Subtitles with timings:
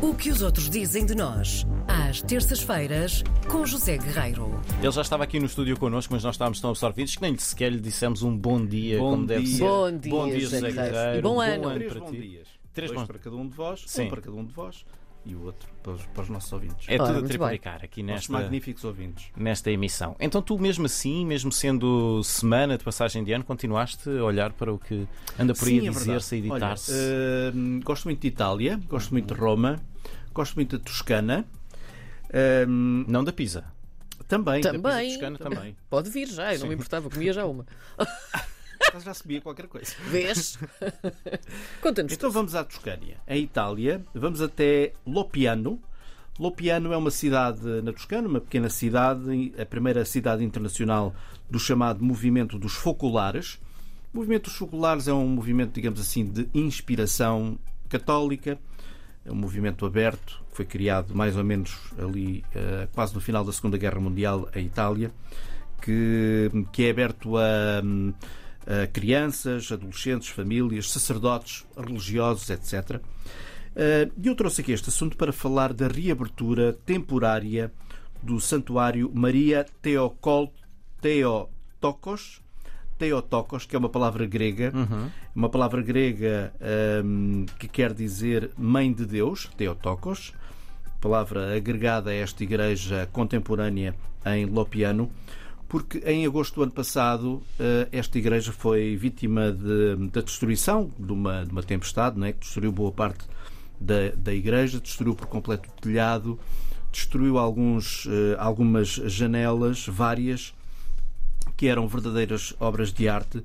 [0.00, 4.60] O que os outros dizem de nós, às terças-feiras, com José Guerreiro.
[4.80, 7.72] Ele já estava aqui no estúdio connosco, mas nós estávamos tão absorvidos que nem sequer
[7.72, 9.56] lhe dissemos um bom dia, Bom como deve dia.
[9.56, 9.64] ser.
[9.64, 11.18] Bom dia, bom dia José José Guerreiro.
[11.18, 11.70] E bom um ano.
[11.74, 12.16] Três para bons ti.
[12.20, 12.48] dias.
[12.72, 14.02] Três Dois bons- para cada um de vós, Sim.
[14.06, 14.84] um para cada um de vós
[15.28, 16.86] e o outro para os, para os nossos ouvintes.
[16.88, 19.26] É Ora, tudo a muito tripalicar aqui Nossos nesta, magníficos ouvintes.
[19.36, 20.16] nesta emissão.
[20.18, 24.72] Então tu mesmo assim, mesmo sendo semana de passagem de ano, continuaste a olhar para
[24.72, 25.06] o que
[25.38, 26.92] anda por aí Sim, a é dizer-se e editar-se.
[26.92, 29.80] Olha, hum, gosto muito de Itália, gosto muito de Roma,
[30.32, 31.44] gosto muito da Toscana.
[32.68, 33.64] Hum, Não da Pisa.
[34.26, 34.60] também.
[34.60, 35.06] Da Também.
[35.06, 35.76] Pisa toscana também.
[35.88, 37.64] Pode vir já, eu não me importava, comia já uma.
[38.92, 39.94] Mas já sabia qualquer coisa.
[40.08, 40.58] Vês?
[41.80, 42.12] Conta-nos.
[42.12, 43.18] Então vamos à Toscânia.
[43.26, 45.80] Em Itália, vamos até Lopiano.
[46.38, 51.14] Lopiano é uma cidade na Toscana, uma pequena cidade, a primeira cidade internacional
[51.50, 53.58] do chamado movimento dos focolares.
[54.12, 57.58] O movimento dos focolares é um movimento, digamos assim, de inspiração
[57.88, 58.58] católica.
[59.24, 63.44] É um movimento aberto, que foi criado mais ou menos ali, eh, quase no final
[63.44, 65.10] da Segunda Guerra Mundial, em Itália,
[65.82, 68.14] que, que é aberto a, hum,
[68.47, 68.47] a
[68.92, 73.00] crianças, adolescentes, famílias, sacerdotes, religiosos, etc.
[73.74, 77.72] Eh, E eu trouxe aqui este assunto para falar da reabertura temporária
[78.22, 80.52] do Santuário Maria Teocol,
[81.00, 82.40] Teotokos,
[82.98, 84.72] Teotokos, que é uma palavra grega,
[85.34, 86.52] uma palavra grega
[87.04, 90.32] hum, que quer dizer Mãe de Deus, Teotokos,
[91.00, 93.94] palavra agregada a esta igreja contemporânea
[94.26, 95.08] em Lopiano,
[95.68, 101.12] porque em agosto do ano passado eh, esta igreja foi vítima de- da destruição de
[101.12, 102.32] uma, de uma tempestade, não é?
[102.32, 103.24] que destruiu boa parte
[103.80, 106.38] da, da igreja, destruiu por completo o telhado,
[106.90, 110.54] destruiu alguns, eh, algumas janelas, várias,
[111.56, 113.42] que eram verdadeiras obras de arte.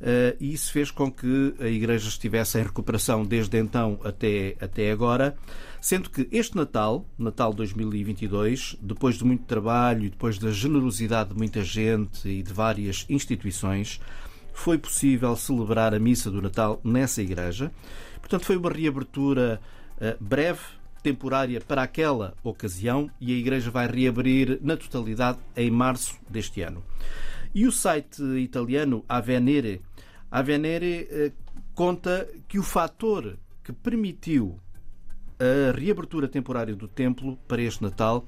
[0.00, 4.90] Eh, e isso fez com que a Igreja estivesse em recuperação desde então até, até
[4.90, 5.36] agora,
[5.80, 11.62] sendo que este Natal, Natal 2022, depois de muito trabalho depois da generosidade de muita
[11.62, 14.00] gente e de várias instituições,
[14.52, 17.70] foi possível celebrar a missa do Natal nessa igreja.
[18.20, 19.60] Portanto, foi uma reabertura
[20.00, 20.60] eh, breve,
[21.02, 26.82] temporária para aquela ocasião e a igreja vai reabrir na totalidade em março deste ano.
[27.56, 29.80] E o site italiano Avenere,
[30.30, 31.32] Avenere eh,
[31.74, 34.60] conta que o fator que permitiu
[35.40, 38.26] a reabertura temporária do templo para este Natal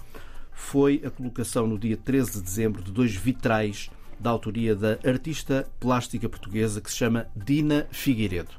[0.51, 5.69] foi a colocação no dia 13 de dezembro de dois vitrais da autoria da artista
[5.79, 8.53] plástica portuguesa que se chama Dina Figueiredo.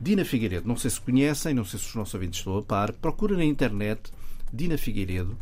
[0.00, 2.92] Dina Figueiredo, não sei se conhecem, não sei se os nossos ouvintes estão a par,
[2.92, 4.12] procura na internet
[4.52, 5.36] Dina Figueiredo.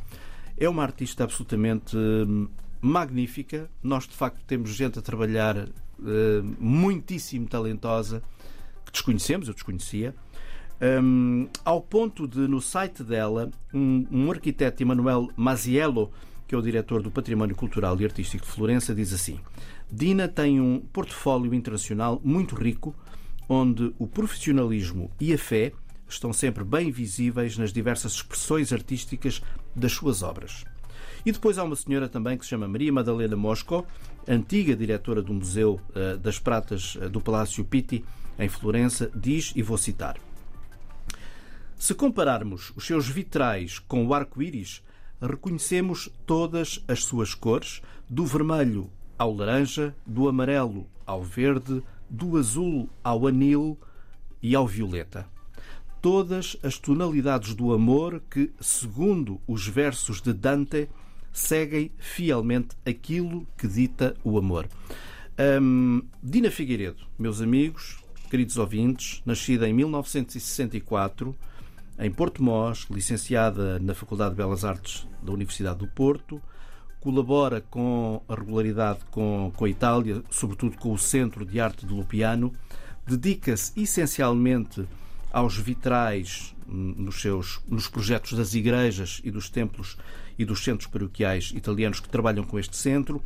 [0.57, 2.49] É uma artista absolutamente hum,
[2.81, 3.71] magnífica.
[3.83, 8.23] Nós, de facto, temos gente a trabalhar hum, muitíssimo talentosa
[8.85, 10.15] que desconhecemos, eu desconhecia.
[10.81, 16.11] Hum, ao ponto de, no site dela, um, um arquiteto, Emanuel Maziello,
[16.47, 19.41] que é o diretor do Património Cultural e Artístico de Florença, diz assim:
[19.91, 22.95] Dina tem um portfólio internacional muito rico,
[23.49, 25.73] onde o profissionalismo e a fé
[26.09, 29.43] estão sempre bem visíveis nas diversas expressões artísticas
[29.75, 30.65] das suas obras.
[31.27, 33.85] E depois há uma senhora também que se chama Maria Madalena Mosco,
[34.29, 38.05] antiga diretora do Museu eh, das Pratas eh, do Palácio Pitti,
[38.39, 40.21] em Florença, diz, e vou citar:
[41.77, 44.85] Se compararmos os seus vitrais com o arco-íris,
[45.21, 48.89] reconhecemos todas as suas cores, do vermelho
[49.19, 53.77] ao laranja, do amarelo ao verde, do azul ao anil
[54.41, 55.27] e ao violeta.
[56.01, 60.89] Todas as tonalidades do amor que, segundo os versos de Dante,
[61.37, 64.67] seguem fielmente aquilo que dita o amor.
[65.61, 67.99] Hum, Dina Figueiredo, meus amigos,
[68.31, 71.37] queridos ouvintes, nascida em 1964,
[71.99, 76.41] em Porto Mós, licenciada na Faculdade de Belas Artes da Universidade do Porto,
[77.01, 81.93] colabora com a regularidade com, com a Itália, sobretudo com o Centro de Arte de
[81.93, 82.51] Lupiano,
[83.07, 84.87] dedica-se essencialmente
[85.31, 89.99] aos vitrais hum, nos seus nos projetos das igrejas e dos templos
[90.39, 93.23] e dos centros paroquiais italianos que trabalham com este centro.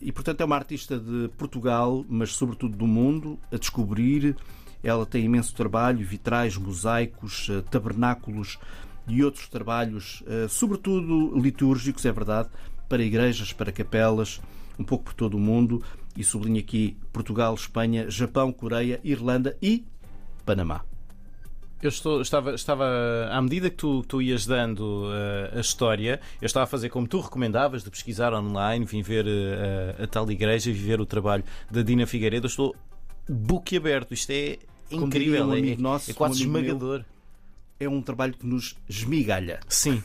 [0.00, 4.36] E, portanto, é uma artista de Portugal, mas sobretudo do mundo, a descobrir.
[4.82, 8.58] Ela tem imenso trabalho, vitrais, mosaicos, eh, tabernáculos
[9.08, 12.48] e outros trabalhos, eh, sobretudo litúrgicos, é verdade,
[12.88, 14.40] para igrejas, para capelas,
[14.78, 15.82] um pouco por todo o mundo.
[16.16, 19.84] E sublinho aqui Portugal, Espanha, Japão, Coreia, Irlanda e
[20.44, 20.84] Panamá.
[21.80, 22.84] Eu estou, estava, estava,
[23.30, 27.06] à medida que tu, tu ias dando eh, a história, eu estava a fazer como
[27.06, 31.44] tu recomendavas, de pesquisar online, vim ver eh, a tal igreja, vim ver o trabalho
[31.70, 32.46] da Dina Figueiredo.
[32.46, 32.74] Eu estou
[33.28, 34.58] boquiaberto, isto é
[34.90, 37.04] incrível, um é- amigo é, nosso, é quase um amigo meu, esmagador.
[37.78, 39.60] é um trabalho que nos esmigalha.
[39.68, 40.02] Sim.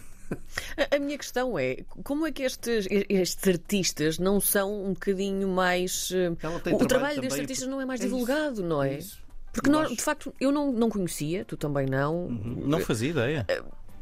[0.92, 6.12] A, minha questão é, como é que estes, estes artistas não são um bocadinho mais.
[6.12, 8.82] eh, Ela tem o, trabalho trabalho destes artistas não é mais É isso, divulgado, não
[8.84, 8.94] é?
[8.96, 9.23] É isso.
[9.54, 9.96] Porque nós, Uhum.
[9.96, 12.28] de facto, eu não, não conhecia, tu também não.
[12.30, 13.46] Não fazia ideia.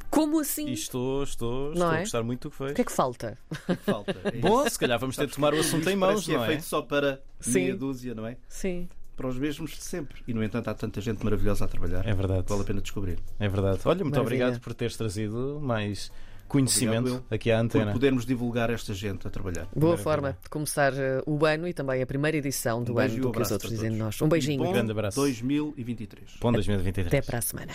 [0.10, 0.68] Como assim?
[0.68, 2.00] E estou, estou, estou Não a é?
[2.02, 2.72] gostar muito do que foi.
[2.72, 3.38] O que é que falta?
[3.86, 4.16] Falta.
[4.26, 4.32] É.
[4.42, 6.48] Bom, se calhar vamos ter de tomar o assunto em mãos, que não é é?
[6.50, 7.54] feito só para Sim.
[7.54, 8.36] meia dúzia, não é?
[8.48, 8.90] Sim.
[9.16, 10.22] Para os mesmos de sempre.
[10.28, 12.06] E, no entanto, há tanta gente maravilhosa a trabalhar.
[12.08, 12.44] É verdade.
[12.48, 13.20] Vale a pena descobrir.
[13.40, 13.80] É verdade.
[13.86, 14.22] Olha, muito Maravilha.
[14.46, 16.12] obrigado por teres trazido mais
[16.52, 17.94] conhecimento Obrigado, aqui à Por antena.
[17.94, 19.68] podermos divulgar esta gente a trabalhar.
[19.74, 23.14] Boa forma de começar eh, o ano e também a primeira edição do Um ano
[23.14, 24.22] um do que os outros dizem de nós.
[24.22, 24.62] Um beijinho.
[24.62, 25.16] Bom grande abraço.
[25.16, 26.38] 2023.
[26.42, 27.08] Bom 2023.
[27.08, 27.68] Até para a semana.